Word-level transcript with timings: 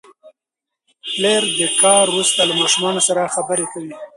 پلر 1.11 1.43
د 1.59 1.61
کار 1.81 2.05
وروسته 2.09 2.41
له 2.49 2.53
ماشومانو 2.61 3.01
سره 3.07 3.31
خبرې 3.35 3.65
کوي 3.73 3.93